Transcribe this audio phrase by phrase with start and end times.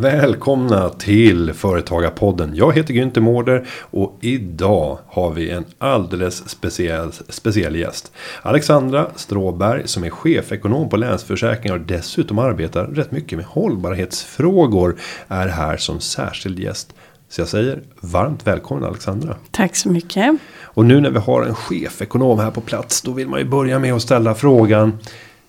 [0.00, 2.54] Välkomna till Företagarpodden.
[2.54, 8.12] Jag heter Günther Mårder och idag har vi en alldeles speciell, speciell gäst.
[8.42, 14.96] Alexandra Stråberg som är chefekonom på Länsförsäkringar och dessutom arbetar rätt mycket med hållbarhetsfrågor
[15.28, 16.94] är här som särskild gäst.
[17.28, 19.36] Så jag säger varmt välkommen Alexandra.
[19.50, 20.36] Tack så mycket.
[20.62, 23.78] Och nu när vi har en chefekonom här på plats då vill man ju börja
[23.78, 24.98] med att ställa frågan.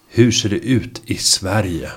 [0.09, 1.89] Hur ser det ut i Sverige?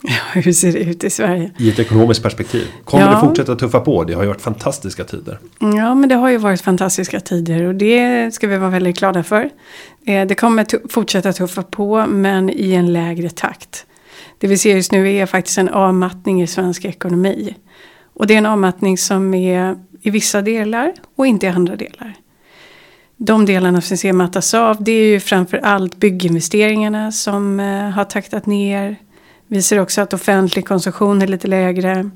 [0.34, 1.50] Ja, hur ser det ut i Sverige?
[1.58, 2.66] I ett ekonomiskt perspektiv.
[2.84, 3.10] Kommer ja.
[3.10, 4.04] det fortsätta tuffa på?
[4.04, 5.38] Det har ju varit fantastiska tider.
[5.58, 9.22] Ja, men det har ju varit fantastiska tider och det ska vi vara väldigt glada
[9.22, 9.50] för.
[10.06, 13.86] Eh, det kommer fortsätta tuffa på, men i en lägre takt.
[14.38, 17.54] Det vi ser just nu är faktiskt en avmattning i svensk ekonomi.
[18.14, 22.14] Och det är en avmattning som är i vissa delar och inte i andra delar.
[23.16, 28.04] De delarna som ser mattas av, det är ju framför allt bygginvesteringarna som eh, har
[28.04, 28.96] taktat ner
[29.50, 32.10] vi ser också att offentlig konsumtion är lite lägre.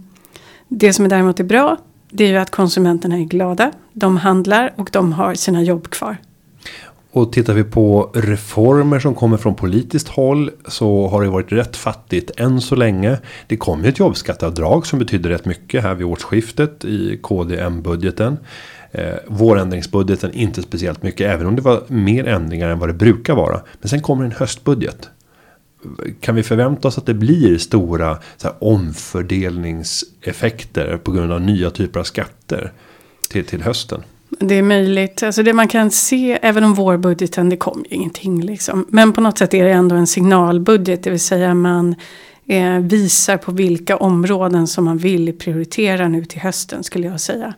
[0.69, 1.79] Det som är däremot är bra
[2.17, 3.73] det är ju att konsumenterna är glada.
[3.93, 6.17] De handlar och de har sina jobb kvar.
[7.11, 11.77] Och tittar vi på reformer som kommer från politiskt håll så har det varit rätt
[11.77, 13.19] fattigt än så länge.
[13.47, 18.37] Det kom ju ett jobbskatteavdrag som betyder rätt mycket här vid årsskiftet i KDM-budgeten.
[18.93, 23.35] Eh, vårändringsbudgeten inte speciellt mycket även om det var mer ändringar än vad det brukar
[23.35, 23.61] vara.
[23.81, 25.11] Men sen kommer en höstbudget
[26.21, 31.71] kan vi förvänta oss att det blir stora så här, omfördelningseffekter på grund av nya
[31.71, 32.73] typer av skatter
[33.29, 34.03] till, till hösten?
[34.41, 35.23] Det är möjligt.
[35.23, 38.87] Alltså det man kan se, även om vårbudgeten, det kom ju ingenting liksom.
[38.89, 41.95] Men på något sätt är det ändå en signalbudget, det vill säga man
[42.47, 47.55] eh, visar på vilka områden som man vill prioritera nu till hösten skulle jag säga.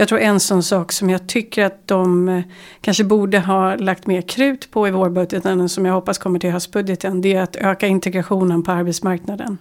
[0.00, 2.42] Jag tror en sån sak som jag tycker att de eh,
[2.80, 7.20] kanske borde ha lagt mer krut på i vårbudgeten som jag hoppas kommer till höstbudgeten.
[7.20, 9.58] Det är att öka integrationen på arbetsmarknaden.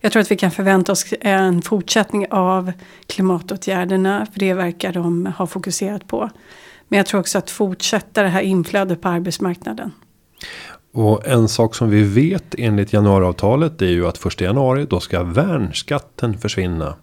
[0.00, 2.72] Jag tror att vi kan förvänta oss en fortsättning av
[3.06, 4.26] klimatåtgärderna.
[4.32, 6.30] För det verkar de ha fokuserat på.
[6.88, 9.92] Men jag tror också att fortsätta det här inflödet på arbetsmarknaden.
[10.92, 15.22] Och en sak som vi vet enligt januariavtalet är ju att första januari då ska
[15.22, 16.94] värnskatten försvinna.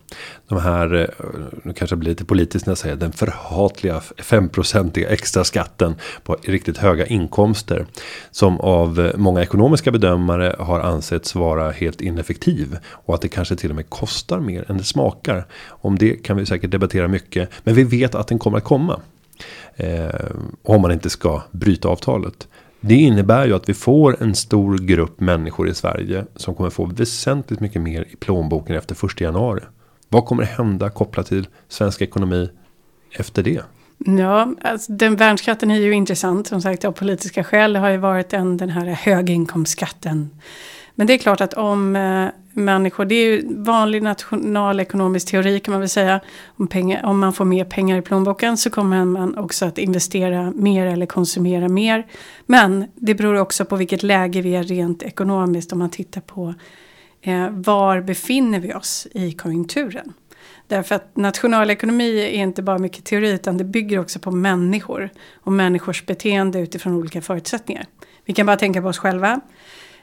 [0.48, 1.26] De här, eh,
[1.64, 6.38] nu kanske det blir lite politiskt när jag säger den förhatliga 5-procentiga extra skatten på
[6.44, 7.86] riktigt höga inkomster.
[8.32, 12.78] Som av eh, många ekonomiska bedömare har ansetts vara helt ineffektiv.
[12.88, 15.46] Och att det kanske till och med kostar mer än det smakar.
[15.68, 17.50] Om det kan vi säkert debattera mycket.
[17.64, 19.00] Men vi vet att den kommer att komma.
[19.76, 20.10] Eh,
[20.64, 22.48] om man inte ska bryta avtalet.
[22.82, 26.86] Det innebär ju att vi får en stor grupp människor i Sverige som kommer få
[26.86, 29.62] väsentligt mycket mer i plånboken efter första januari.
[30.10, 32.50] Vad kommer hända kopplat till svensk ekonomi
[33.12, 33.62] efter det?
[33.98, 37.74] Ja, alltså den värnskatten är ju intressant som sagt av politiska skäl.
[37.74, 40.30] Det har ju varit en, den här höginkomstskatten.
[40.96, 42.28] Men det är klart att om eh,
[42.58, 43.06] människor.
[43.06, 46.22] Det är ju vanlig nationalekonomisk teori kan man väl säga.
[46.58, 50.52] Om, pengar, om man får mer pengar i plånboken så kommer man också att investera
[50.56, 52.08] mer eller konsumera mer.
[52.46, 56.54] Men det beror också på vilket läge vi är rent ekonomiskt om man tittar på
[57.22, 60.14] eh, var befinner vi oss i konjunkturen.
[60.68, 65.52] Därför att nationalekonomi är inte bara mycket teori utan det bygger också på människor och
[65.52, 67.86] människors beteende utifrån olika förutsättningar.
[68.26, 69.42] Vi kan bara tänka på oss själva.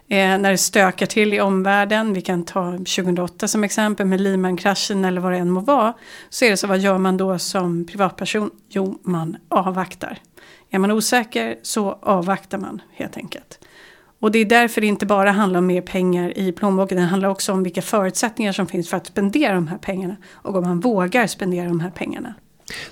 [0.09, 5.05] Eh, när det stökar till i omvärlden, vi kan ta 2008 som exempel med Lehman-kraschen
[5.05, 5.95] eller vad det än må vara.
[6.29, 8.51] Så är det så, vad gör man då som privatperson?
[8.69, 10.19] Jo, man avvaktar.
[10.71, 13.59] Är man osäker så avvaktar man helt enkelt.
[14.21, 16.99] Och det är därför det inte bara handlar om mer pengar i plånboken.
[16.99, 20.17] Det handlar också om vilka förutsättningar som finns för att spendera de här pengarna.
[20.33, 22.35] Och om man vågar spendera de här pengarna.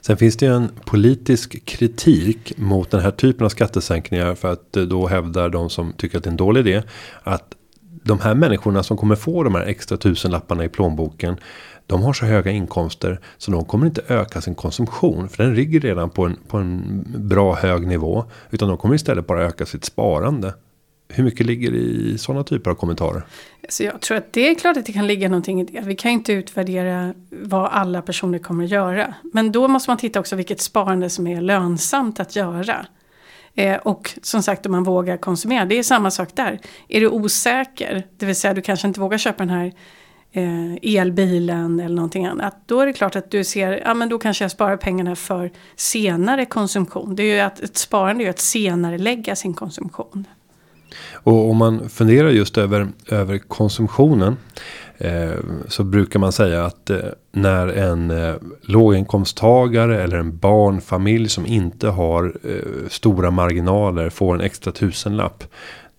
[0.01, 4.35] Sen finns det ju en politisk kritik mot den här typen av skattesänkningar.
[4.35, 6.83] För att eh, då hävdar de som tycker att det är en dålig idé.
[7.23, 7.55] Att
[8.05, 11.37] de här människorna som kommer få de här extra tusenlapparna i plånboken.
[11.87, 15.29] De har så höga inkomster så de kommer inte öka sin konsumtion.
[15.29, 18.25] För den ligger redan på en, på en bra hög nivå.
[18.51, 20.55] Utan de kommer istället bara öka sitt sparande.
[21.15, 23.23] Hur mycket ligger i sådana typer av kommentarer?
[23.69, 25.81] Så jag tror att det är klart att det kan ligga någonting i det.
[25.81, 29.15] Vi kan inte utvärdera vad alla personer kommer att göra.
[29.33, 32.87] Men då måste man titta också vilket sparande som är lönsamt att göra.
[33.55, 35.65] Eh, och som sagt om man vågar konsumera.
[35.65, 36.61] Det är samma sak där.
[36.89, 39.73] Är du osäker, det vill säga du kanske inte vågar köpa den här
[40.33, 42.63] eh, elbilen eller någonting annat.
[42.67, 45.51] Då är det klart att du ser, ja men då kanske jag sparar pengarna för
[45.77, 47.17] senare konsumtion.
[47.17, 50.27] Det är ju att ett sparande är ju att senare lägga sin konsumtion.
[51.13, 54.37] Och om man funderar just över, över konsumtionen.
[54.99, 55.33] Eh,
[55.69, 56.99] så brukar man säga att eh,
[57.33, 64.41] när en eh, låginkomsttagare eller en barnfamilj som inte har eh, stora marginaler får en
[64.41, 65.45] extra tusenlapp.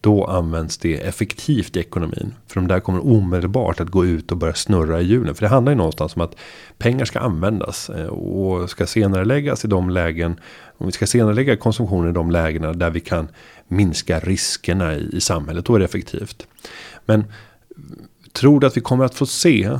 [0.01, 2.33] Då används det effektivt i ekonomin.
[2.47, 5.35] För de där kommer omedelbart att gå ut och börja snurra i hjulen.
[5.35, 6.35] För det handlar ju någonstans om att
[6.77, 7.89] pengar ska användas.
[7.89, 10.39] Eh, och ska senare läggas i de lägen.
[10.77, 13.27] Om vi ska senare lägga konsumtionen i de lägena där vi kan
[13.75, 15.65] minska riskerna i, i samhället.
[15.65, 16.47] Då är det effektivt.
[17.05, 17.25] Men
[18.33, 19.77] tror du att vi kommer att få se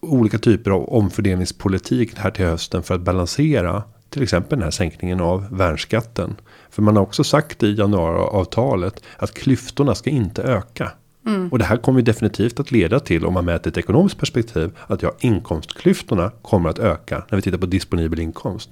[0.00, 5.20] olika typer av omfördelningspolitik här till hösten för att balansera till exempel den här sänkningen
[5.20, 6.36] av värnskatten.
[6.70, 10.92] För man har också sagt i januariavtalet att klyftorna ska inte öka.
[11.26, 11.48] Mm.
[11.48, 15.02] Och det här kommer definitivt att leda till om man mäter ett ekonomiskt perspektiv att
[15.02, 18.70] ja, inkomstklyftorna kommer att öka när vi tittar på disponibel inkomst.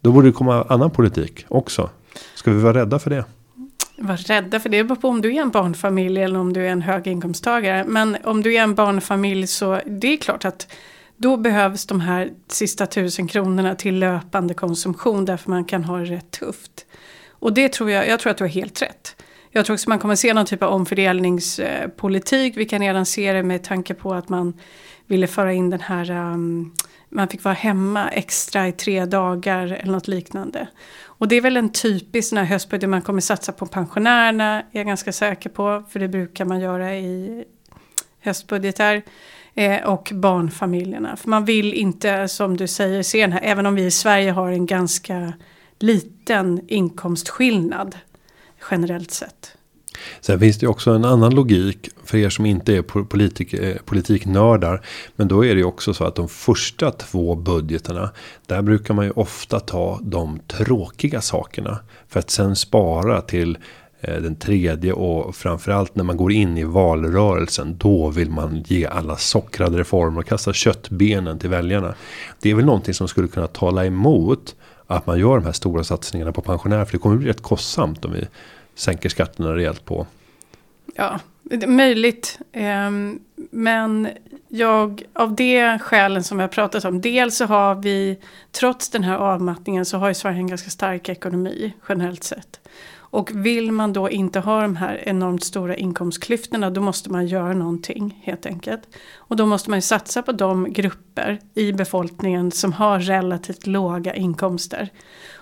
[0.00, 1.90] Då borde det komma annan politik också.
[2.34, 3.24] Ska vi vara rädda för det?
[4.02, 6.70] Var rädda för det beror på om du är en barnfamilj eller om du är
[6.70, 7.84] en höginkomsttagare.
[7.84, 10.72] Men om du är en barnfamilj så det är klart att
[11.16, 16.04] då behövs de här sista tusen kronorna till löpande konsumtion därför man kan ha det
[16.04, 16.86] rätt tufft.
[17.28, 19.16] Och det tror jag, jag tror att du har helt rätt.
[19.50, 22.56] Jag tror också man kommer se någon typ av omfördelningspolitik.
[22.56, 24.54] Vi kan redan se det med tanke på att man
[25.10, 26.74] ville föra in den här um,
[27.08, 30.66] man fick vara hemma extra i tre dagar eller något liknande.
[31.04, 34.64] Och det är väl en typisk sån här höstbudget man kommer satsa på pensionärerna, är
[34.70, 37.44] jag ganska säker på, för det brukar man göra i
[38.20, 39.02] höstbudgetar.
[39.54, 41.16] Eh, och barnfamiljerna.
[41.16, 44.30] För man vill inte, som du säger, se den här, även om vi i Sverige
[44.30, 45.32] har en ganska
[45.78, 47.98] liten inkomstskillnad
[48.70, 49.56] generellt sett.
[50.20, 54.82] Sen finns det också en annan logik för er som inte är politik, eh, politiknördar.
[55.16, 58.10] Men då är det ju också så att de första två budgeterna.
[58.46, 61.78] Där brukar man ju ofta ta de tråkiga sakerna.
[62.08, 63.58] För att sen spara till
[64.00, 67.76] eh, den tredje och framförallt när man går in i valrörelsen.
[67.78, 71.94] Då vill man ge alla sockrade reformer och kasta köttbenen till väljarna.
[72.42, 74.54] Det är väl någonting som skulle kunna tala emot
[74.86, 76.84] att man gör de här stora satsningarna på pensionärer.
[76.84, 78.28] För det kommer bli rätt kostsamt om vi
[78.80, 80.06] sänker skatterna rejält på.
[80.94, 81.20] Ja,
[81.66, 82.38] möjligt.
[82.52, 84.08] Ehm, men
[84.48, 87.00] jag, av de skälen som vi har pratat om.
[87.00, 88.18] Dels så har vi,
[88.52, 92.60] trots den här avmattningen, så har ju Sverige en ganska stark ekonomi generellt sett.
[93.12, 97.52] Och vill man då inte ha de här enormt stora inkomstklyftorna då måste man göra
[97.52, 98.82] någonting helt enkelt.
[99.16, 104.14] Och då måste man ju satsa på de grupper i befolkningen som har relativt låga
[104.14, 104.88] inkomster.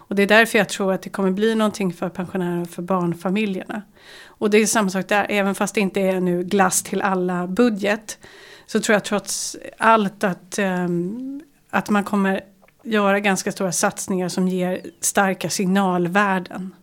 [0.08, 2.82] Och det är därför jag tror att det kommer bli någonting för pensionärerna och för
[2.82, 3.82] barnfamiljerna.
[4.26, 7.46] Och det är samma sak där, även fast det inte är nu glass till alla
[7.46, 8.18] budget.
[8.66, 12.40] Så tror jag trots allt att, um, att man kommer
[12.82, 16.74] göra ganska stora satsningar som ger starka signalvärden.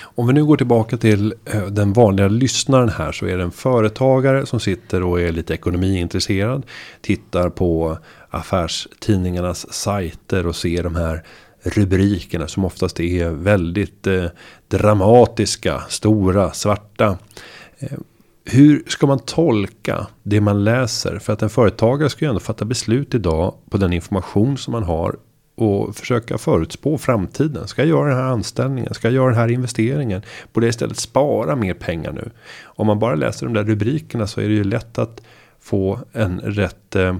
[0.00, 3.50] Om vi nu går tillbaka till eh, den vanliga lyssnaren här så är det en
[3.50, 6.66] företagare som sitter och är lite ekonomiintresserad.
[7.00, 7.98] Tittar på
[8.30, 11.24] affärstidningarnas sajter och ser de här
[11.62, 14.24] rubrikerna som oftast är väldigt eh,
[14.68, 17.18] dramatiska, stora, svarta.
[17.78, 17.98] Eh,
[18.44, 21.18] hur ska man tolka det man läser?
[21.18, 24.82] För att en företagare ska ju ändå fatta beslut idag på den information som man
[24.82, 25.16] har
[25.54, 27.68] och försöka förutspå framtiden.
[27.68, 28.94] Ska jag göra den här anställningen?
[28.94, 30.22] Ska jag göra den här investeringen?
[30.52, 32.30] Borde jag istället spara mer pengar nu?
[32.62, 35.22] Om man bara läser de där rubrikerna så är det ju lätt att
[35.60, 37.16] få en rätt eh,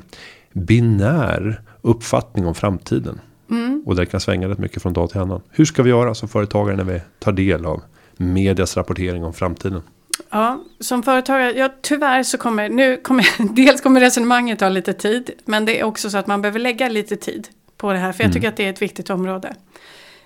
[0.52, 3.20] binär uppfattning om framtiden.
[3.50, 3.82] Mm.
[3.86, 5.40] Och det kan svänga rätt mycket från dag till annan.
[5.50, 7.82] Hur ska vi göra som företagare när vi tar del av
[8.16, 9.82] medias rapportering om framtiden?
[10.30, 15.30] Ja, som företagare, ja, tyvärr så kommer, nu kommer, dels kommer resonemanget ta lite tid,
[15.44, 18.24] men det är också så att man behöver lägga lite tid på det här, för
[18.24, 18.52] jag tycker mm.
[18.52, 19.54] att det är ett viktigt område.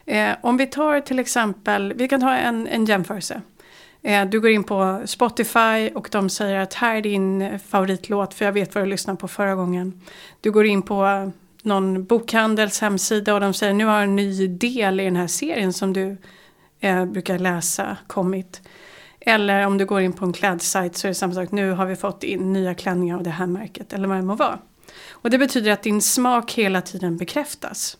[0.04, 3.40] Eh, om vi tar till exempel, vi kan ta en, en jämförelse.
[4.02, 8.44] Eh, du går in på Spotify och de säger att här är din favoritlåt, för
[8.44, 10.00] jag vet vad du lyssnade på förra gången.
[10.40, 15.00] Du går in på någon bokhandels hemsida och de säger nu har en ny del
[15.00, 16.16] i den här serien som du
[16.80, 18.60] eh, brukar läsa kommit.
[19.20, 21.50] Eller om du går in på en klädsajt så är det samma sak.
[21.50, 24.34] Nu har vi fått in nya klänningar av det här märket eller vad det må
[24.34, 24.58] vara.
[25.10, 27.96] Och det betyder att din smak hela tiden bekräftas.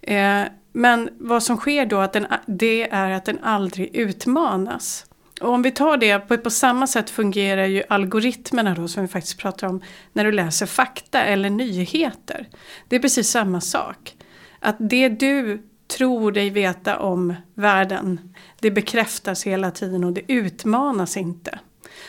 [0.00, 5.06] Eh, men vad som sker då att den, det är att den aldrig utmanas.
[5.40, 9.08] Och om vi tar det, på, på samma sätt fungerar ju algoritmerna då som vi
[9.08, 12.48] faktiskt pratar om när du läser fakta eller nyheter.
[12.88, 14.14] Det är precis samma sak.
[14.60, 21.16] Att det du tror dig veta om världen, det bekräftas hela tiden och det utmanas
[21.16, 21.58] inte.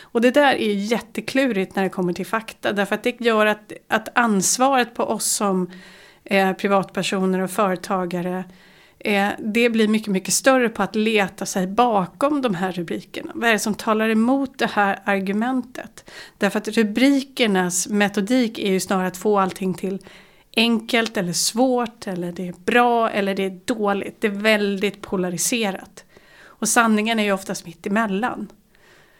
[0.00, 3.72] Och det där är jätteklurigt när det kommer till fakta därför att det gör att,
[3.88, 5.70] att ansvaret på oss som
[6.24, 8.44] eh, privatpersoner och företagare
[8.98, 13.32] eh, det blir mycket, mycket större på att leta sig bakom de här rubrikerna.
[13.34, 16.10] Vad är det som talar emot det här argumentet?
[16.38, 19.98] Därför att rubrikernas metodik är ju snarare att få allting till
[20.56, 24.20] enkelt eller svårt eller det är bra eller det är dåligt.
[24.20, 26.04] Det är väldigt polariserat.
[26.44, 28.48] Och sanningen är ju oftast mitt emellan.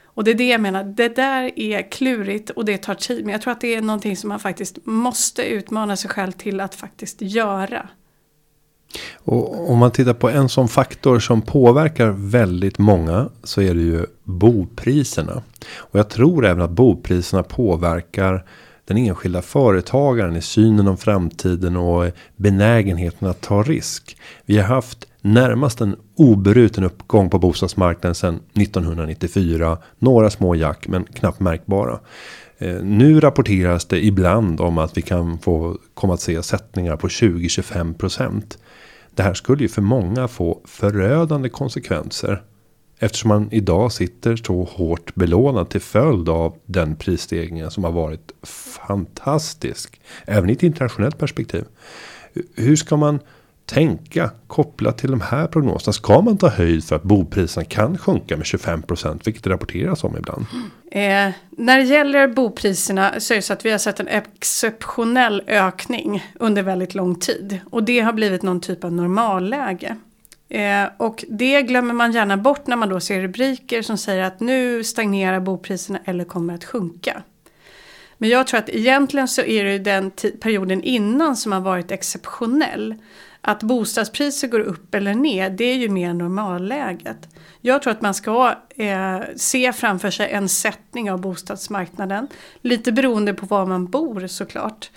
[0.04, 3.24] Och det är det jag menar, det där är klurigt och det tar tid.
[3.24, 6.60] Men jag tror att det är någonting som man faktiskt måste utmana sig själv till
[6.60, 7.88] att faktiskt göra.
[9.14, 13.82] Och om man tittar på en sån faktor som påverkar väldigt många så är det
[13.82, 15.42] ju bopriserna.
[15.76, 18.44] Och jag tror även att bopriserna påverkar
[18.84, 24.16] den enskilda företagaren i synen om framtiden och benägenheten att ta risk.
[24.44, 29.78] Vi har haft närmast en obruten uppgång på bostadsmarknaden sedan 1994.
[29.98, 31.98] Några små jack men knappt märkbara.
[32.58, 37.08] Eh, nu rapporteras det ibland om att vi kan få komma att se sättningar på
[37.08, 38.58] 20-25%.
[39.14, 42.42] Det här skulle ju för många få förödande konsekvenser.
[42.98, 48.32] Eftersom man idag sitter så hårt belånad till följd av den prisstegringen som har varit
[48.86, 50.00] fantastisk.
[50.24, 51.64] Även i ett internationellt perspektiv.
[52.54, 53.20] Hur ska man
[53.68, 55.92] tänka kopplat till de här prognoserna?
[55.92, 59.20] Ska man ta höjd för att bopriserna kan sjunka med 25%?
[59.24, 60.46] Vilket det rapporteras om ibland.
[60.90, 65.42] Eh, när det gäller bopriserna så är det så att vi har sett en exceptionell
[65.46, 67.60] ökning under väldigt lång tid.
[67.70, 69.96] Och det har blivit någon typ av normalläge.
[70.48, 74.40] Eh, och det glömmer man gärna bort när man då ser rubriker som säger att
[74.40, 77.22] nu stagnerar bopriserna eller kommer att sjunka.
[78.18, 80.10] Men jag tror att egentligen så är det den
[80.40, 82.94] perioden innan som har varit exceptionell.
[83.40, 87.28] Att bostadspriser går upp eller ner, det är ju mer normalläget.
[87.60, 92.28] Jag tror att man ska eh, se framför sig en sättning av bostadsmarknaden.
[92.62, 94.90] Lite beroende på var man bor såklart.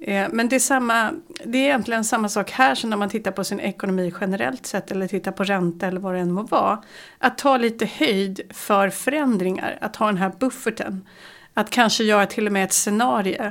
[0.00, 1.12] Eh, men det är, samma,
[1.44, 4.90] det är egentligen samma sak här som när man tittar på sin ekonomi generellt sett
[4.90, 6.82] eller tittar på ränta eller vad det än må vara.
[7.18, 11.08] Att ta lite höjd för förändringar, att ha den här bufferten.
[11.54, 13.50] Att kanske göra till och med ett scenario.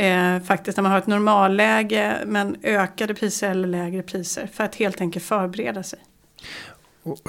[0.00, 4.74] Eh, faktiskt när man har ett normalläge men ökade priser eller lägre priser för att
[4.74, 5.98] helt enkelt förbereda sig.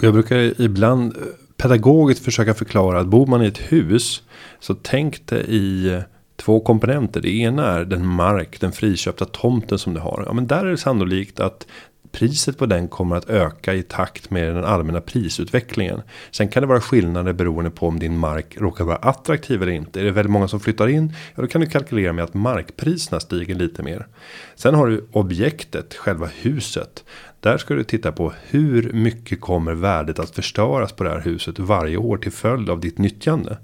[0.01, 1.23] Jag brukar ibland eh,
[1.57, 4.23] pedagogiskt försöka förklara att bor man i ett hus
[4.59, 6.01] så tänk det i eh,
[6.35, 7.21] två komponenter.
[7.21, 10.23] Det ena är den mark, den friköpta tomten som du har.
[10.25, 11.67] Ja, men där är det sannolikt att
[12.11, 16.01] priset på den kommer att öka i takt med den allmänna prisutvecklingen.
[16.31, 19.99] Sen kan det vara skillnader beroende på om din mark råkar vara attraktiv eller inte.
[19.99, 23.19] Är det väldigt många som flyttar in, ja då kan du kalkylera med att markpriserna
[23.19, 24.07] stiger lite mer.
[24.55, 27.03] Sen har du objektet, själva huset.
[27.39, 31.59] Där ska du titta på hur mycket kommer värdet att förstöras på det här huset
[31.59, 33.57] varje år till följd av ditt nyttjande.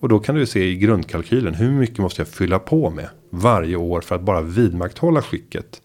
[0.00, 3.76] Och då kan du se i grundkalkylen hur mycket måste jag fylla på med varje
[3.76, 5.82] år för att bara vidmakthålla skicket.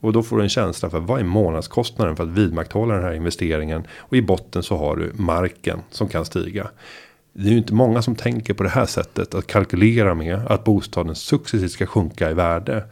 [0.00, 3.14] Och då får du en känsla för vad är månadskostnaden för att vidmakthålla den här
[3.14, 3.86] investeringen.
[3.96, 6.70] Och i botten så har du marken som kan stiga.
[7.32, 10.64] Det är ju inte många som tänker på det här sättet att kalkylera med att
[10.64, 12.84] bostaden successivt ska sjunka i värde.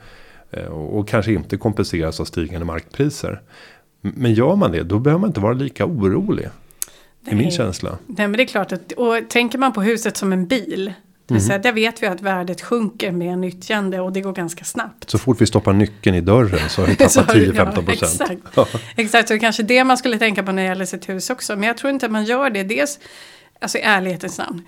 [0.50, 3.42] Eh, och kanske inte kompenseras av stigande markpriser.
[4.00, 6.48] Men gör man det då behöver man inte vara lika orolig.
[7.20, 7.98] Det är min känsla.
[8.06, 10.92] Nej men det är klart att, och tänker man på huset som en bil.
[11.30, 11.42] Mm.
[11.42, 15.10] Så där vet vi att värdet sjunker med nyttjande och det går ganska snabbt.
[15.10, 18.30] Så fort vi stoppar nyckeln i dörren så har vi tappat 10-15 procent.
[18.30, 18.76] exakt.
[18.96, 21.56] exakt, så det kanske det man skulle tänka på när det gäller sitt hus också.
[21.56, 22.62] Men jag tror inte att man gör det.
[22.62, 22.98] Dels,
[23.60, 24.62] alltså i ärlighetens namn.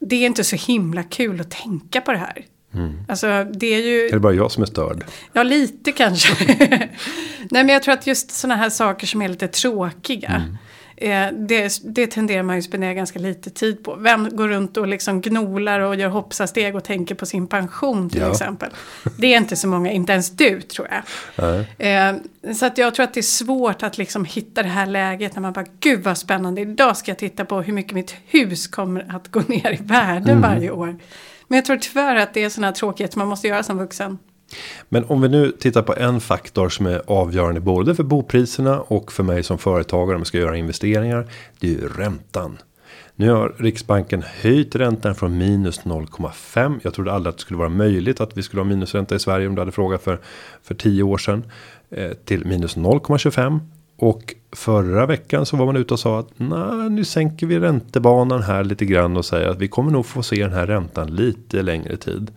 [0.00, 2.46] Det är inte så himla kul att tänka på det här.
[2.74, 3.04] Mm.
[3.08, 4.06] Alltså det är ju...
[4.06, 5.04] Är det bara jag som är störd?
[5.32, 6.44] Ja, lite kanske.
[7.50, 10.28] Nej, men jag tror att just sådana här saker som är lite tråkiga.
[10.28, 10.56] Mm.
[11.02, 13.94] Eh, det, det tenderar man ju spendera ganska lite tid på.
[13.94, 18.20] Vem går runt och liksom gnolar och gör hoppsasteg och tänker på sin pension till
[18.20, 18.30] ja.
[18.30, 18.70] exempel.
[19.18, 21.02] Det är inte så många, inte ens du tror jag.
[21.78, 22.14] Eh,
[22.54, 25.42] så att jag tror att det är svårt att liksom hitta det här läget när
[25.42, 29.16] man bara, gud vad spännande, idag ska jag titta på hur mycket mitt hus kommer
[29.16, 30.42] att gå ner i värde mm.
[30.42, 30.98] varje år.
[31.48, 34.18] Men jag tror tyvärr att det är sådana tråkigheter man måste göra som vuxen.
[34.88, 39.12] Men om vi nu tittar på en faktor som är avgörande både för bopriserna och
[39.12, 41.26] för mig som företagare om jag ska göra investeringar.
[41.60, 42.58] Det är ju räntan.
[43.16, 46.80] Nu har Riksbanken höjt räntan från minus 0,5.
[46.82, 49.48] Jag trodde aldrig att det skulle vara möjligt att vi skulle ha minusränta i Sverige
[49.48, 50.18] om du hade frågat för
[50.62, 51.44] för tio år sedan
[51.90, 53.60] eh, till minus 0,25
[53.96, 58.42] och förra veckan så var man ute och sa att nej, nu sänker vi räntebanan
[58.42, 61.62] här lite grann och säger att vi kommer nog få se den här räntan lite
[61.62, 62.30] längre tid.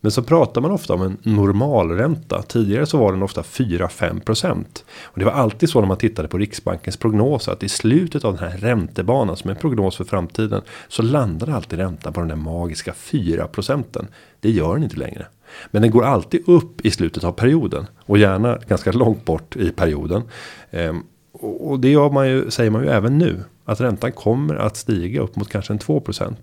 [0.00, 2.42] Men så pratar man ofta om en normalränta.
[2.42, 4.64] Tidigare så var den ofta 4-5%.
[5.02, 7.48] Och det var alltid så när man tittade på Riksbankens prognos.
[7.48, 10.62] Att i slutet av den här räntebanan som är en prognos för framtiden.
[10.88, 14.06] Så landar alltid räntan på den där magiska 4%.
[14.40, 15.26] Det gör den inte längre.
[15.70, 17.86] Men den går alltid upp i slutet av perioden.
[17.98, 20.22] Och gärna ganska långt bort i perioden.
[20.70, 21.02] Ehm,
[21.32, 23.44] och det gör man ju, säger man ju även nu.
[23.64, 26.36] Att räntan kommer att stiga upp mot kanske en 2%.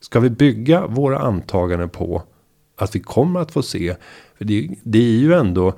[0.00, 2.22] Ska vi bygga våra antaganden på
[2.76, 3.96] att vi kommer att få se.
[4.38, 5.74] För det, det är ju ändå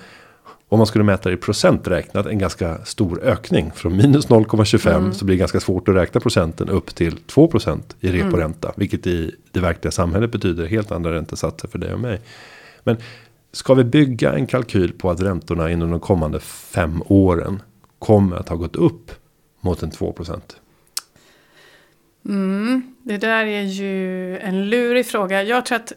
[0.68, 3.70] Om man skulle mäta det i procent räknat en ganska stor ökning.
[3.74, 5.12] Från minus 0,25 mm.
[5.12, 8.68] så blir det ganska svårt att räkna procenten upp till 2% i reporänta.
[8.68, 8.74] Mm.
[8.76, 12.20] Vilket i det verkliga samhället betyder helt andra räntesatser för dig och mig.
[12.84, 12.96] Men
[13.52, 17.62] ska vi bygga en kalkyl på att räntorna inom de kommande fem åren
[17.98, 19.10] kommer att ha gått upp
[19.60, 20.40] mot en 2%?
[22.24, 25.42] Mm, det där är ju en lurig fråga.
[25.42, 25.92] Jag tror att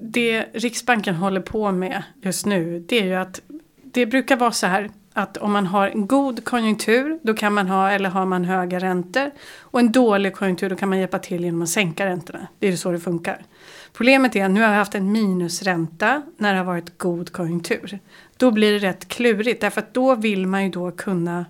[0.00, 3.40] det Riksbanken håller på med just nu det är ju att
[3.82, 7.66] det brukar vara så här att om man har en god konjunktur då kan man
[7.66, 9.30] ha eller har man höga räntor
[9.60, 12.46] och en dålig konjunktur då kan man hjälpa till genom att sänka räntorna.
[12.58, 13.44] Det är så det funkar.
[13.92, 17.98] Problemet är att nu har vi haft en minusränta när det har varit god konjunktur.
[18.36, 21.44] Då blir det rätt klurigt därför att då vill man ju då kunna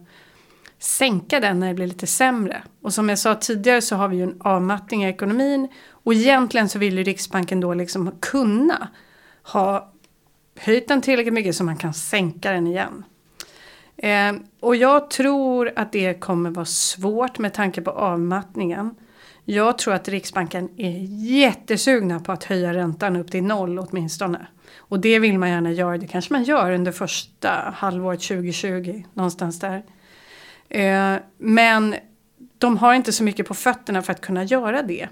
[0.78, 2.62] sänka den när det blir lite sämre.
[2.82, 5.68] Och som jag sa tidigare så har vi ju en avmattning i ekonomin
[6.08, 8.88] och egentligen så vill ju Riksbanken då liksom kunna
[9.42, 9.92] ha
[10.56, 13.04] höjt den tillräckligt mycket så man kan sänka den igen.
[13.96, 18.94] Eh, och jag tror att det kommer vara svårt med tanke på avmattningen.
[19.44, 20.98] Jag tror att Riksbanken är
[21.40, 24.46] jättesugna på att höja räntan upp till noll åtminstone.
[24.76, 25.98] Och det vill man gärna göra.
[25.98, 29.04] Det kanske man gör under första halvåret 2020.
[29.14, 29.82] Någonstans där.
[30.68, 31.94] Eh, men
[32.58, 35.08] de har inte så mycket på fötterna för att kunna göra det.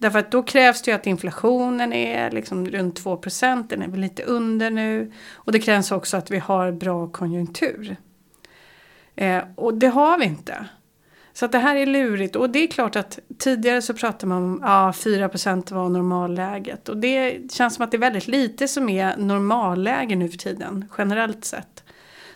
[0.00, 3.20] Därför att då krävs det ju att inflationen är liksom runt 2
[3.68, 5.12] den är väl lite under nu.
[5.34, 7.96] Och det krävs också att vi har bra konjunktur.
[9.16, 10.66] Eh, och det har vi inte.
[11.32, 12.36] Så att det här är lurigt.
[12.36, 15.28] Och det är klart att tidigare så pratade man om ja, 4
[15.70, 16.88] var normalläget.
[16.88, 20.84] Och det känns som att det är väldigt lite som är normalläge nu för tiden,
[20.98, 21.84] generellt sett.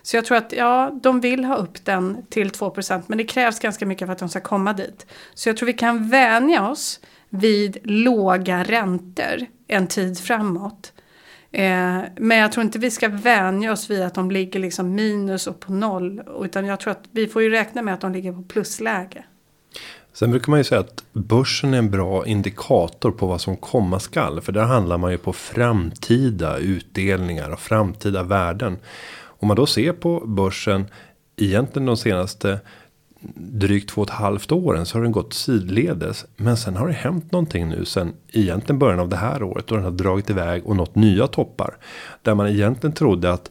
[0.02, 3.60] Så jag tror att ja, de vill ha upp den till 2% men det krävs
[3.60, 5.06] ganska mycket för att de ska komma dit.
[5.34, 7.00] Så jag tror vi kan vänja oss
[7.34, 10.92] vid låga räntor en tid framåt.
[11.52, 15.46] Eh, men jag tror inte vi ska vänja oss vid att de ligger liksom minus
[15.46, 16.22] och på noll.
[16.40, 19.24] Utan jag tror att vi får ju räkna med att de ligger på plusläge.
[20.12, 24.00] Sen brukar man ju säga att börsen är en bra indikator på vad som komma
[24.00, 24.40] skall.
[24.40, 28.78] För där handlar man ju på framtida utdelningar och framtida värden.
[29.22, 30.86] Om man då ser på börsen
[31.36, 32.60] egentligen de senaste
[33.34, 36.26] drygt två och ett halvt åren så har den gått sidledes.
[36.36, 39.70] Men sen har det hänt någonting nu sen egentligen början av det här året.
[39.70, 41.76] Och den har dragit iväg och nått nya toppar.
[42.22, 43.50] Där man egentligen trodde att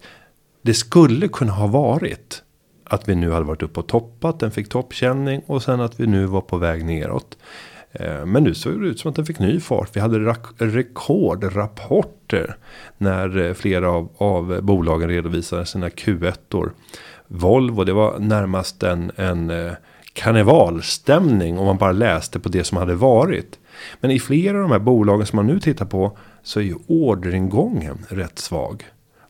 [0.62, 2.44] det skulle kunna ha varit.
[2.84, 6.08] Att vi nu hade varit uppe och toppat, den fick toppkänning och sen att vi
[6.08, 7.38] nu var på väg neråt.
[7.92, 9.90] Eh, men nu såg det ut som att den fick ny fart.
[9.94, 12.56] Vi hade rekordrapporter.
[12.98, 16.72] När eh, flera av, av bolagen redovisade sina Q1.
[17.36, 19.74] Volvo, det var närmast en, en eh,
[20.14, 23.60] karnevalstämning om man bara läste på det som hade varit.
[24.00, 26.76] Men i flera av de här bolagen som man nu tittar på så är ju
[26.88, 28.84] orderingången rätt svag.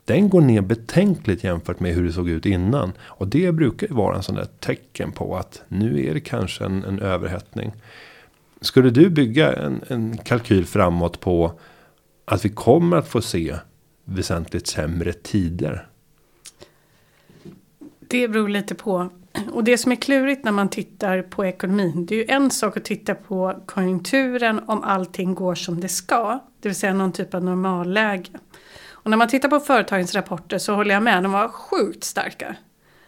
[0.05, 2.91] Den går ner betänkligt jämfört med hur det såg ut innan.
[3.01, 6.65] Och det brukar ju vara en sån där tecken på att nu är det kanske
[6.65, 7.71] en, en överhettning.
[8.61, 11.59] Skulle du bygga en, en kalkyl framåt på
[12.25, 13.55] att vi kommer att få se
[14.05, 15.87] väsentligt sämre tider?
[18.13, 19.09] Det beror lite på.
[19.51, 22.05] Och det som är klurigt när man tittar på ekonomin.
[22.05, 26.39] Det är ju en sak att titta på konjunkturen om allting går som det ska.
[26.59, 28.29] Det vill säga någon typ av normalläge.
[28.89, 31.23] Och när man tittar på företagens rapporter så håller jag med.
[31.23, 32.55] De var sjukt starka.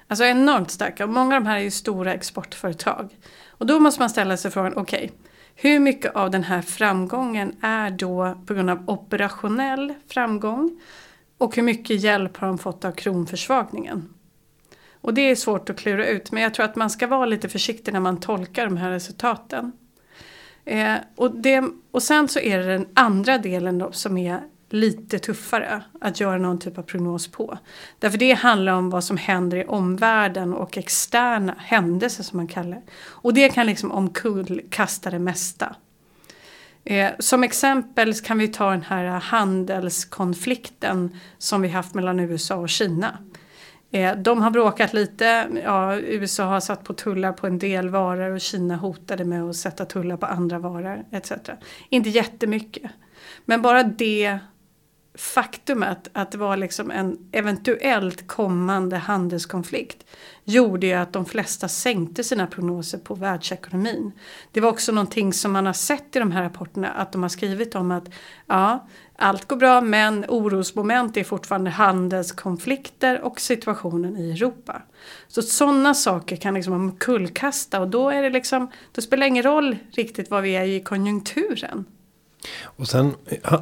[0.07, 1.03] Alltså enormt starka.
[1.03, 3.17] Och många av de här är ju stora exportföretag.
[3.49, 4.73] Och då måste man ställa sig frågan.
[4.75, 5.03] Okej.
[5.03, 5.17] Okay,
[5.55, 10.81] hur mycket av den här framgången är då på grund av operationell framgång?
[11.37, 14.09] Och hur mycket hjälp har de fått av kronförsvagningen?
[15.05, 17.49] Och det är svårt att klura ut men jag tror att man ska vara lite
[17.49, 19.71] försiktig när man tolkar de här resultaten.
[20.63, 25.19] Eh, och, det, och sen så är det den andra delen då som är lite
[25.19, 27.57] tuffare att göra någon typ av prognos på.
[27.99, 32.71] Därför det handlar om vad som händer i omvärlden och externa händelser som man kallar
[32.71, 32.83] det.
[32.97, 35.75] Och det kan liksom omkullkasta det mesta.
[36.83, 42.69] Eh, som exempel kan vi ta den här handelskonflikten som vi haft mellan USA och
[42.69, 43.17] Kina.
[43.95, 45.47] Eh, de har bråkat lite.
[45.63, 49.55] Ja, USA har satt på tullar på en del varor och Kina hotade med att
[49.55, 51.31] sätta tullar på andra varor etc.
[51.89, 52.91] Inte jättemycket.
[53.45, 54.39] Men bara det
[55.17, 60.05] faktumet att det var liksom en eventuellt kommande handelskonflikt
[60.43, 64.11] gjorde ju att de flesta sänkte sina prognoser på världsekonomin.
[64.51, 67.29] Det var också någonting som man har sett i de här rapporterna att de har
[67.29, 68.09] skrivit om att
[68.47, 74.81] ja, allt går bra men orosmoment är fortfarande handelskonflikter och situationen i Europa.
[75.27, 79.43] Så sådana saker kan liksom omkullkasta och då är det liksom, då spelar det ingen
[79.43, 81.85] roll riktigt vad vi är i konjunkturen.
[82.63, 83.15] Och sen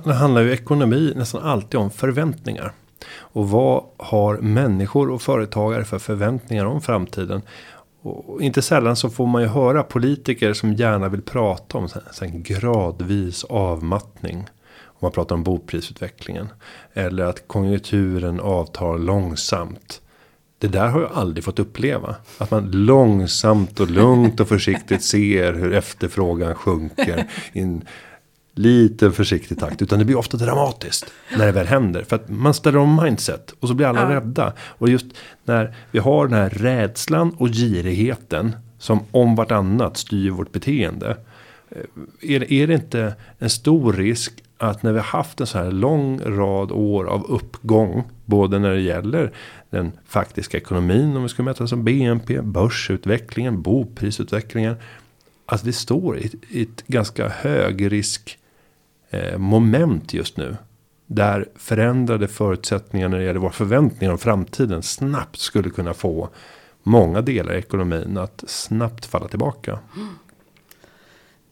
[0.06, 2.74] handlar ju ekonomi nästan alltid om förväntningar.
[3.16, 7.42] Och vad har människor och företagare för förväntningar om framtiden?
[8.02, 11.88] Och inte sällan så får man ju höra politiker som gärna vill prata om
[12.22, 14.48] en gradvis avmattning.
[15.04, 16.48] Man pratar om boprisutvecklingen.
[16.94, 20.02] Eller att konjunkturen avtar långsamt.
[20.58, 22.16] Det där har jag aldrig fått uppleva.
[22.38, 27.28] Att man långsamt och lugnt och försiktigt ser hur efterfrågan sjunker.
[27.54, 27.86] I en
[28.56, 29.82] liten försiktig takt.
[29.82, 31.06] Utan det blir ofta dramatiskt.
[31.38, 32.04] När det väl händer.
[32.04, 33.54] För att man ställer om mindset.
[33.60, 34.16] Och så blir alla ja.
[34.16, 34.54] rädda.
[34.60, 35.06] Och just
[35.44, 38.56] när vi har den här rädslan och girigheten.
[38.78, 41.18] Som om vartannat styr vårt beteende.
[41.70, 45.58] Eh, är, är det inte en stor risk att när vi har haft en så
[45.58, 48.04] här lång rad år av uppgång.
[48.26, 49.32] Både när det gäller
[49.70, 54.76] den faktiska ekonomin om vi ska mäta som BNP, börsutvecklingen, boprisutvecklingen.
[55.46, 58.40] Att vi står i, i ett ganska högrisk
[59.10, 60.58] eh, moment just nu.
[61.08, 66.30] Där förändrade förutsättningar när det gäller våra förväntningar om framtiden snabbt skulle kunna få
[66.84, 69.80] många delar i ekonomin att snabbt falla tillbaka.
[69.96, 70.10] Mm.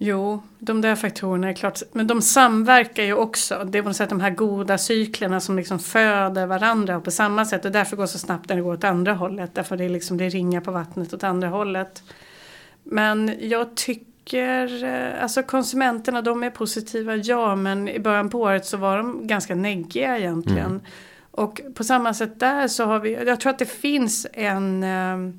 [0.04, 1.80] Jo, de där faktorerna är klart.
[1.92, 3.68] Men de samverkar ju också.
[3.70, 7.46] Det är på något sätt de här goda cyklerna som liksom föder varandra på samma
[7.46, 7.66] sätt.
[7.66, 9.56] Och därför går så snabbt när det går åt andra hållet.
[9.56, 12.04] Därför det, är liksom, det ringar på vattnet åt andra hållet.
[12.84, 17.56] Men jag tycker, eh, alltså konsumenterna de är positiva, ja.
[17.56, 20.66] Men i början på året så var de ganska neggiga egentligen.
[20.66, 20.82] Mm.
[21.32, 25.34] Och på samma sätt där så har vi, jag tror att det finns en eh,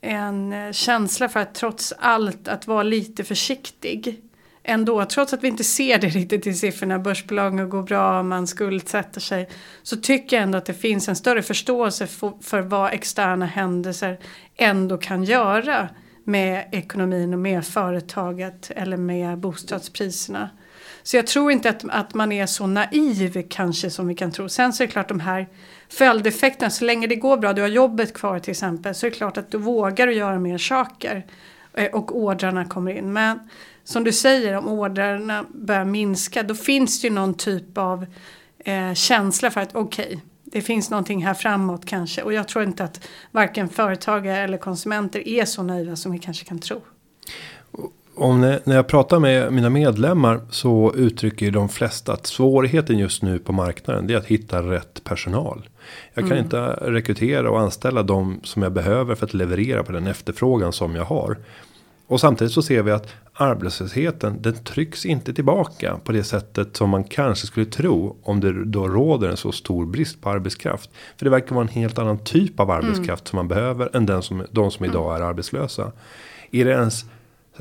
[0.00, 4.20] en eh, känsla för att trots allt att vara lite försiktig.
[4.62, 9.20] Ändå, trots att vi inte ser det riktigt i siffrorna, börsbolagen går bra, man skuldsätter
[9.20, 9.48] sig.
[9.82, 14.18] Så tycker jag ändå att det finns en större förståelse för, för vad externa händelser
[14.56, 15.88] ändå kan göra
[16.24, 20.50] med ekonomin och med företaget eller med bostadspriserna.
[21.02, 24.48] Så jag tror inte att, att man är så naiv kanske som vi kan tro.
[24.48, 25.48] Sen så är det klart de här
[25.88, 29.16] följdeffekterna, så länge det går bra, du har jobbet kvar till exempel, så är det
[29.16, 31.26] klart att du vågar göra mer saker.
[31.74, 33.12] Eh, och ordrarna kommer in.
[33.12, 33.38] Men
[33.84, 38.06] som du säger, om ordrarna börjar minska, då finns det ju någon typ av
[38.58, 42.22] eh, känsla för att okej, okay, det finns någonting här framåt kanske.
[42.22, 46.44] Och jag tror inte att varken företagare eller konsumenter är så naiva som vi kanske
[46.44, 46.82] kan tro
[48.14, 53.22] om när, när jag pratar med mina medlemmar så uttrycker de flesta att svårigheten just
[53.22, 55.68] nu på marknaden det är att hitta rätt personal.
[56.14, 56.44] Jag kan mm.
[56.44, 60.94] inte rekrytera och anställa de som jag behöver för att leverera på den efterfrågan som
[60.94, 61.36] jag har.
[62.06, 66.90] Och samtidigt så ser vi att arbetslösheten den trycks inte tillbaka på det sättet som
[66.90, 70.90] man kanske skulle tro om det då råder en så stor brist på arbetskraft.
[71.16, 73.26] För det verkar vara en helt annan typ av arbetskraft mm.
[73.26, 75.22] som man behöver än den som de som idag mm.
[75.22, 75.92] är arbetslösa.
[76.50, 77.04] Är det ens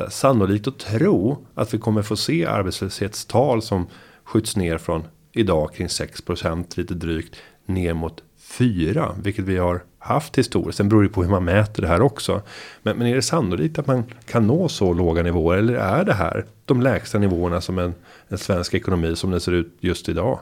[0.10, 3.88] sannolikt att tro att vi kommer få se arbetslöshetstal som
[4.24, 7.36] skjuts ner från idag kring 6% lite drygt
[7.66, 10.78] ner mot 4 vilket vi har haft historiskt.
[10.78, 12.42] Sen beror det på hur man mäter det här också.
[12.84, 16.14] Men, men är det sannolikt att man kan nå så låga nivåer eller är det
[16.14, 17.94] här de lägsta nivåerna som en,
[18.28, 20.40] en svensk ekonomi som den ser ut just idag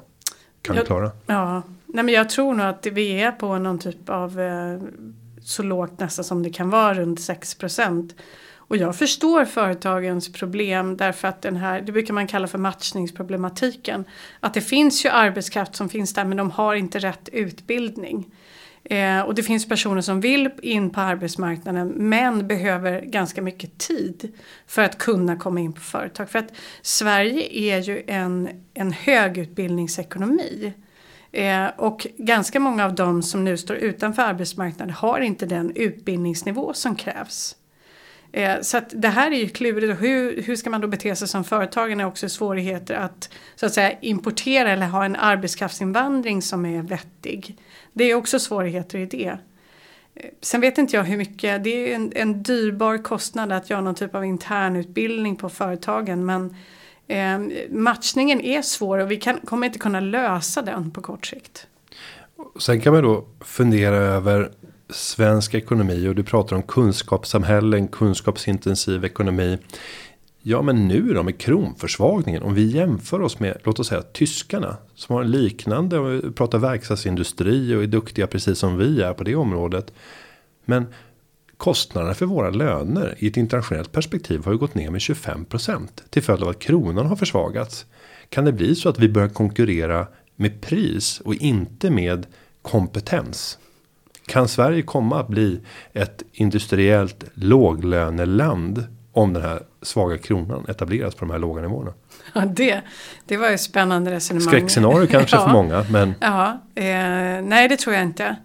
[0.62, 1.12] kan jag, klara?
[1.26, 4.80] Ja, nej men jag tror nog att vi är på någon typ av eh,
[5.42, 8.16] så lågt nästan som det kan vara runt 6 procent.
[8.68, 14.06] Och jag förstår företagens problem därför att den här, det brukar man kalla för matchningsproblematiken.
[14.40, 18.26] Att det finns ju arbetskraft som finns där men de har inte rätt utbildning.
[18.84, 24.34] Eh, och det finns personer som vill in på arbetsmarknaden men behöver ganska mycket tid
[24.68, 26.30] för att kunna komma in på företag.
[26.30, 30.74] För att Sverige är ju en, en högutbildningsekonomi.
[31.32, 36.74] Eh, och ganska många av dem som nu står utanför arbetsmarknaden har inte den utbildningsnivå
[36.74, 37.56] som krävs.
[38.32, 40.02] Eh, så att det här är ju klurigt.
[40.02, 43.74] hur, hur ska man då bete sig som företagare är också svårigheter att så att
[43.74, 47.58] säga importera eller ha en arbetskraftsinvandring som är vettig.
[47.94, 49.38] Det är också svårigheter i det.
[50.16, 53.82] Eh, sen vet inte jag hur mycket, det är en, en dyrbar kostnad att göra
[53.82, 56.56] någon typ av internutbildning på företagen men
[57.08, 61.68] eh, matchningen är svår och vi kan, kommer inte kunna lösa den på kort sikt.
[62.60, 64.52] Sen kan man då fundera över
[64.90, 69.58] svensk ekonomi och du pratar om kunskapssamhällen kunskapsintensiv ekonomi.
[70.42, 72.44] Ja men nu då med kronförsvagningen.
[72.44, 74.78] Om vi jämför oss med låt oss säga tyskarna.
[74.96, 79.24] Som har en liknande och pratar verkstadsindustri och är duktiga precis som vi är på
[79.24, 79.94] det området.
[80.66, 80.86] Men
[81.58, 86.24] kostnaderna för våra löner i ett internationellt perspektiv har ju gått ner med 25% till
[86.24, 87.86] följd av att kronan har försvagats.
[88.30, 92.26] Kan det bli så att vi börjar konkurrera med pris och inte med
[92.62, 93.60] kompetens?
[94.28, 95.60] Kan Sverige komma att bli
[95.94, 101.94] ett industriellt låglöneland om den här svaga kronan etableras på de här låga nivåerna.
[102.34, 102.82] Ja, det,
[103.26, 104.48] det var ju spännande resonemang.
[104.48, 105.46] Skräckscenario kanske ja.
[105.46, 105.86] för många.
[105.92, 106.14] Men...
[106.20, 106.84] Ja, eh,
[107.44, 108.36] nej det tror jag inte.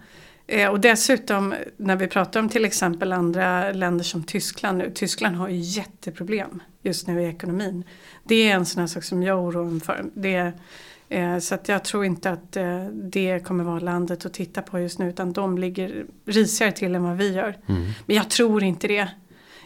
[0.47, 4.91] Eh, och dessutom när vi pratar om till exempel andra länder som Tyskland nu.
[4.95, 7.85] Tyskland har ju jätteproblem just nu i ekonomin.
[8.25, 10.05] Det är en sån här sak som jag oroar mig för.
[10.15, 10.49] Det, eh,
[11.41, 14.99] så att jag tror inte att eh, det kommer vara landet att titta på just
[14.99, 15.09] nu.
[15.09, 17.57] Utan de ligger risigare till än vad vi gör.
[17.67, 17.83] Mm.
[18.07, 19.09] Men jag tror inte det.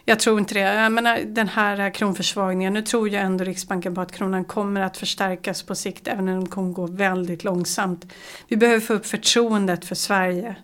[0.05, 0.61] Jag tror inte det.
[0.61, 4.97] Jag menar, den här kronförsvagningen, nu tror jag ändå Riksbanken på att kronan kommer att
[4.97, 8.13] förstärkas på sikt även om den kommer gå väldigt långsamt.
[8.49, 10.57] Vi behöver få upp förtroendet för Sverige.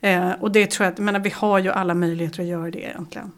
[0.00, 2.78] Eh, och det tror jag, att, menar, vi har ju alla möjligheter att göra det
[2.78, 3.32] egentligen.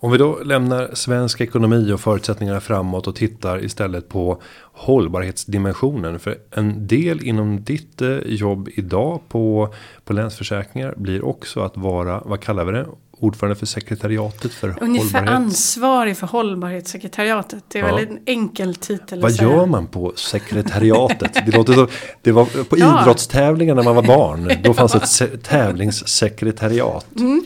[0.00, 6.18] Om vi då lämnar svensk ekonomi och förutsättningarna framåt och tittar istället på hållbarhetsdimensionen.
[6.18, 12.22] För en del inom ditt eh, jobb idag på, på Länsförsäkringar blir också att vara,
[12.24, 12.86] vad kallar vi det?
[13.20, 15.36] ordförande för sekretariatet för Ungefär hållbarhet.
[15.36, 17.64] ansvarig för hållbarhetssekretariatet.
[17.68, 17.94] Det är ja.
[17.94, 19.20] väl en enkel titel.
[19.20, 21.34] Vad gör man på sekretariatet?
[21.46, 21.88] Det, låter så,
[22.22, 23.02] det var på ja.
[23.02, 24.52] idrottstävlingar när man var barn.
[24.62, 27.06] Då fanns ett tävlingssekretariat.
[27.16, 27.42] Mm.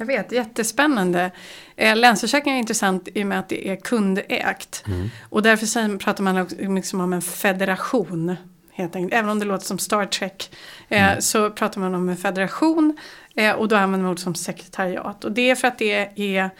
[0.00, 1.30] Jag vet, jättespännande.
[1.76, 4.84] Eh, Länsförsäkring är intressant i och med att det är kundägt.
[4.86, 5.10] Mm.
[5.28, 8.36] Och därför pratar man också liksom om en federation.
[8.72, 9.14] Helt enkelt.
[9.14, 10.56] Även om det låter som Star Trek.
[10.88, 11.20] Eh, mm.
[11.20, 12.98] Så pratar man om en federation.
[13.34, 15.24] Eh, och då använder man ord som sekretariat.
[15.24, 16.50] Och det är för att det är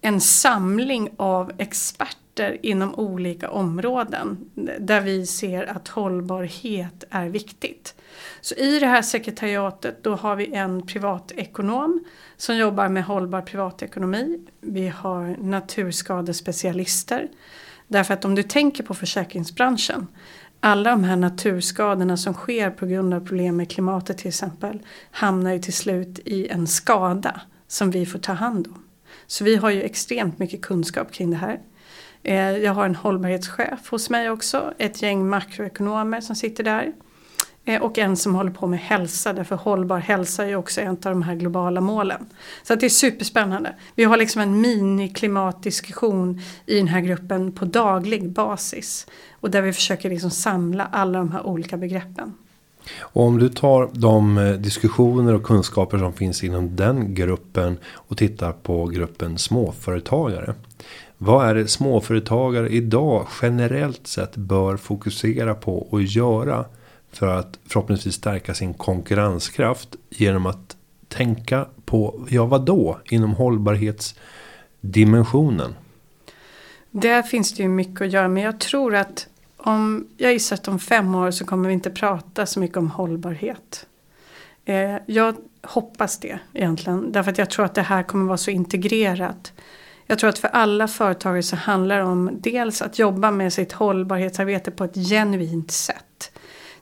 [0.00, 2.29] en samling av experter
[2.62, 4.50] inom olika områden.
[4.78, 7.94] Där vi ser att hållbarhet är viktigt.
[8.40, 12.04] Så i det här sekretariatet då har vi en privatekonom
[12.36, 14.40] som jobbar med hållbar privatekonomi.
[14.60, 17.28] Vi har naturskadespecialister.
[17.88, 20.06] Därför att om du tänker på försäkringsbranschen
[20.60, 24.78] alla de här naturskadorna som sker på grund av problem med klimatet till exempel
[25.10, 28.84] hamnar ju till slut i en skada som vi får ta hand om.
[29.26, 31.60] Så vi har ju extremt mycket kunskap kring det här.
[32.22, 36.92] Eh, jag har en hållbarhetschef hos mig också, ett gäng makroekonomer som sitter där.
[37.64, 40.90] Eh, och en som håller på med hälsa, därför hållbar hälsa är ju också en
[40.90, 42.26] av de här globala målen.
[42.62, 43.74] Så att det är superspännande.
[43.94, 49.06] Vi har liksom en mini-klimatdiskussion i den här gruppen på daglig basis.
[49.32, 52.34] Och där vi försöker liksom samla alla de här olika begreppen.
[53.00, 58.16] Och om du tar de eh, diskussioner och kunskaper som finns inom den gruppen och
[58.16, 60.54] tittar på gruppen småföretagare.
[61.22, 66.64] Vad är det småföretagare idag generellt sett bör fokusera på och göra
[67.12, 70.76] för att förhoppningsvis stärka sin konkurrenskraft genom att
[71.08, 75.74] tänka på, ja vad då, inom hållbarhetsdimensionen?
[76.90, 80.68] Där finns det ju mycket att göra men jag tror att om, jag gissar att
[80.68, 83.86] om fem år så kommer vi inte prata så mycket om hållbarhet.
[84.64, 88.50] Eh, jag hoppas det egentligen därför att jag tror att det här kommer vara så
[88.50, 89.52] integrerat.
[90.10, 93.72] Jag tror att för alla företagare så handlar det om dels att jobba med sitt
[93.72, 96.32] hållbarhetsarbete på ett genuint sätt.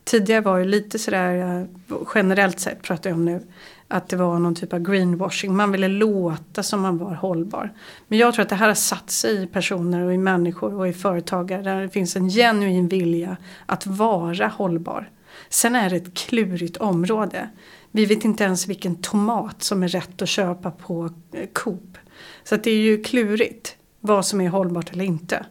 [0.05, 3.43] Tidigare var det lite sådär, eh, generellt sett pratar jag om nu,
[3.89, 5.57] att det var någon typ av greenwashing.
[5.57, 7.73] Man ville låta som man var hållbar.
[8.09, 10.89] Men jag tror att det här har satt sig i personer och i människor och
[10.89, 13.37] i företagare där det finns en genuin vilja
[13.67, 15.11] att vara hållbar.
[15.49, 17.49] Sen är det ett klurigt område.
[17.91, 21.11] Vi vet inte ens vilken tomat som är rätt att köpa på
[21.53, 21.99] Coop.
[22.45, 25.47] Så att det är ju klurigt vad som är hållbart eller inte.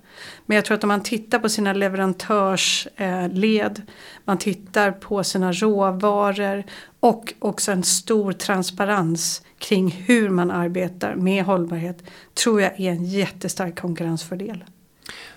[0.46, 3.84] Men jag tror att om man tittar på sina leverantörsled, eh,
[4.26, 6.64] man tittar på sina råvaror
[7.00, 13.06] och också en stor transparens kring hur man arbetar med hållbarhet tror jag är en
[13.06, 14.64] jättestark konkurrensfördel.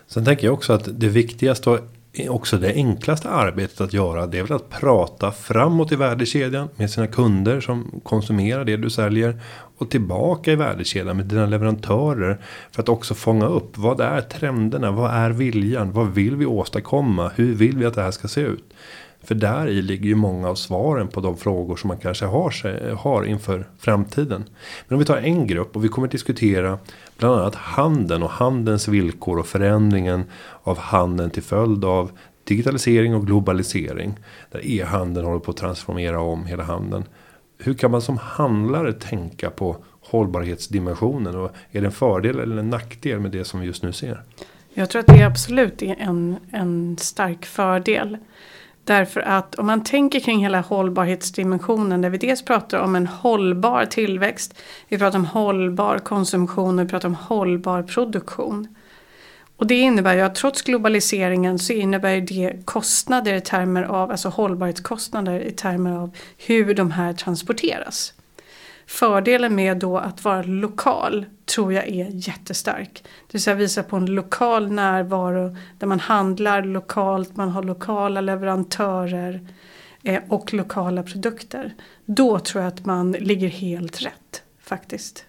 [0.06, 1.70] Sen tänker jag också att det viktigaste
[2.28, 6.90] också det enklaste arbetet att göra det är väl att prata framåt i värdekedjan med
[6.90, 9.40] sina kunder som konsumerar det du säljer
[9.78, 12.40] och tillbaka i värdekedjan med dina leverantörer
[12.72, 17.30] för att också fånga upp vad är trenderna, vad är viljan, vad vill vi åstadkomma,
[17.34, 18.64] hur vill vi att det här ska se ut.
[19.22, 22.50] För där i ligger ju många av svaren på de frågor som man kanske har,
[22.50, 24.44] sig, har inför framtiden.
[24.88, 26.78] Men om vi tar en grupp och vi kommer att diskutera
[27.18, 30.24] bland annat handeln och handelns villkor och förändringen
[30.62, 32.10] av handeln till följd av
[32.44, 34.14] digitalisering och globalisering.
[34.50, 37.04] Där e-handeln håller på att transformera om hela handeln.
[37.58, 42.70] Hur kan man som handlare tänka på hållbarhetsdimensionen och är det en fördel eller en
[42.70, 44.22] nackdel med det som vi just nu ser?
[44.74, 48.18] Jag tror att det absolut är en, en stark fördel.
[48.84, 53.84] Därför att om man tänker kring hela hållbarhetsdimensionen där vi dels pratar om en hållbar
[53.84, 58.76] tillväxt, vi pratar om hållbar konsumtion och vi pratar om hållbar produktion.
[59.56, 64.28] Och det innebär ju att trots globaliseringen så innebär det kostnader i termer av, alltså
[64.28, 68.12] hållbarhetskostnader i termer av hur de här transporteras
[68.90, 73.02] fördelen med då att vara lokal tror jag är jättestark.
[73.02, 78.20] Det vill säga visa på en lokal närvaro där man handlar lokalt, man har lokala
[78.20, 79.40] leverantörer
[80.02, 81.74] eh, och lokala produkter.
[82.04, 85.24] Då tror jag att man ligger helt rätt faktiskt.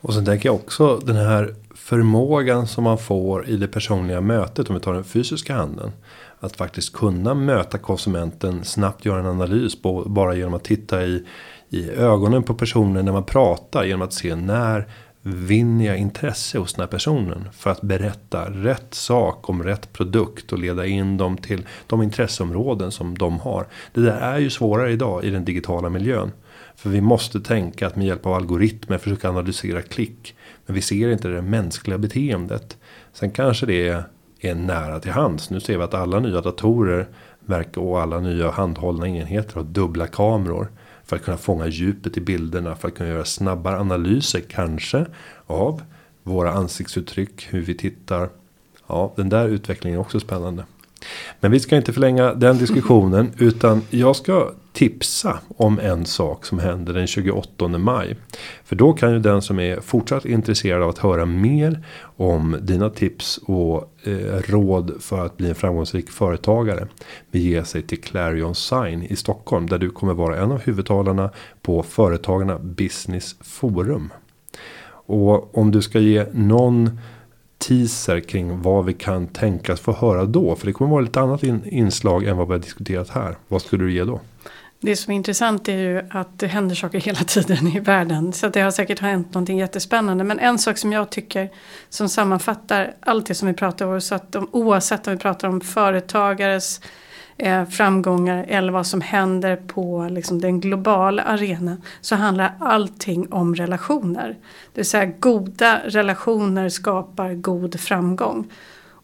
[0.00, 4.68] Och sen tänker jag också den här förmågan som man får i det personliga mötet
[4.68, 5.92] om vi tar den fysiska handeln.
[6.40, 11.24] Att faktiskt kunna möta konsumenten snabbt göra en analys på, bara genom att titta i,
[11.70, 14.86] i ögonen på personen när man pratar genom att se när
[15.22, 20.52] vinner jag intresse hos den här personen för att berätta rätt sak om rätt produkt
[20.52, 23.66] och leda in dem till de intresseområden som de har.
[23.92, 26.32] Det där är ju svårare idag i den digitala miljön.
[26.76, 30.34] För vi måste tänka att med hjälp av algoritmer försöka analysera klick.
[30.66, 32.76] Men vi ser inte det mänskliga beteendet.
[33.12, 34.04] Sen kanske det
[34.40, 35.50] är nära till hands.
[35.50, 37.08] Nu ser vi att alla nya datorer
[37.40, 40.68] verkar och alla nya handhållna enheter har dubbla kameror.
[41.06, 42.74] För att kunna fånga djupet i bilderna.
[42.76, 45.06] För att kunna göra snabbare analyser kanske.
[45.46, 45.82] Av
[46.22, 47.48] våra ansiktsuttryck.
[47.50, 48.28] Hur vi tittar.
[48.86, 50.64] Ja den där utvecklingen är också spännande.
[51.40, 53.32] Men vi ska inte förlänga den diskussionen.
[53.38, 58.16] utan jag ska tipsa om en sak som händer den 28 maj.
[58.64, 61.82] För då kan ju den som är fortsatt intresserad av att höra mer
[62.16, 66.88] om dina tips och eh, råd för att bli en framgångsrik företagare.
[67.30, 71.30] Bege sig till Clarion Sign i Stockholm där du kommer vara en av huvudtalarna
[71.62, 74.12] på Företagarna Business Forum.
[75.06, 76.98] Och om du ska ge någon
[77.58, 80.56] teaser kring vad vi kan tänkas få höra då.
[80.56, 83.36] För det kommer vara lite annat inslag än vad vi har diskuterat här.
[83.48, 84.20] Vad skulle du ge då?
[84.80, 88.32] Det som är intressant är ju att det händer saker hela tiden i världen.
[88.32, 90.24] Så det har säkert hänt någonting jättespännande.
[90.24, 91.50] Men en sak som jag tycker
[91.88, 94.00] som sammanfattar allt det som vi pratar om.
[94.00, 96.80] Så att de, oavsett om vi pratar om företagares
[97.36, 101.82] eh, framgångar eller vad som händer på liksom, den globala arenan.
[102.00, 104.28] Så handlar allting om relationer.
[104.72, 108.52] Det vill säga goda relationer skapar god framgång.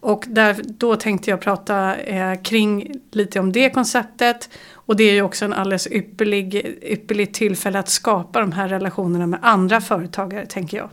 [0.03, 4.49] Och där, då tänkte jag prata eh, kring lite om det konceptet.
[4.93, 9.27] Och det är ju också en alldeles ypperlig, ypperligt tillfälle att skapa de här relationerna
[9.27, 10.91] med andra företagare tänker jag.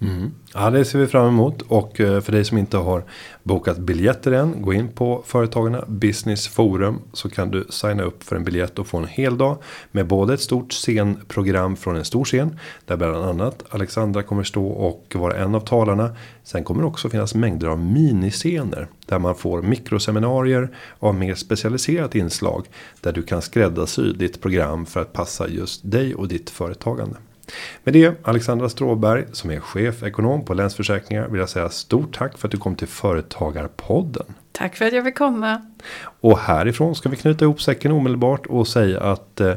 [0.00, 0.30] Mm.
[0.54, 3.04] Ja, det ser vi fram emot och eh, för dig som inte har
[3.42, 4.62] bokat biljetter än.
[4.62, 8.86] Gå in på Företagarna Business Forum så kan du signa upp för en biljett och
[8.86, 9.58] få en hel dag
[9.90, 14.66] med både ett stort scenprogram från en stor scen där bland annat Alexandra kommer stå
[14.66, 16.16] och vara en av talarna.
[16.42, 22.14] Sen kommer det också finnas mängder av miniscener där man får mikroseminarier av mer specialiserat
[22.14, 22.66] inslag
[23.00, 27.16] där du kan skräddarsy ditt program för att passa just dig och ditt företagande.
[27.84, 32.48] Med det, Alexandra Stråberg som är chefekonom på Länsförsäkringar vill jag säga stort tack för
[32.48, 34.26] att du kom till Företagarpodden.
[34.52, 35.62] Tack för att jag fick komma.
[36.20, 39.54] Och härifrån ska vi knyta ihop säcken omedelbart och säga att eh,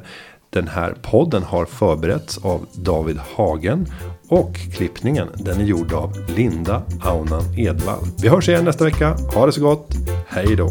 [0.49, 3.87] den här podden har förberetts av David Hagen
[4.27, 8.03] och klippningen den är gjord av Linda Aunan Edvall.
[8.21, 9.15] Vi hörs igen nästa vecka.
[9.33, 9.93] Ha det så gott.
[10.27, 10.69] Hej då.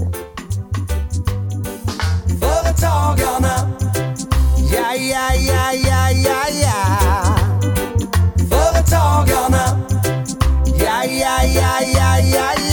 [2.40, 3.99] Företagarna.
[4.72, 6.76] Ja, ja, ja, ja, ja, ja.
[8.50, 9.76] Företagarna.
[10.78, 12.69] Ja, ja, ja, ja, ja, ja.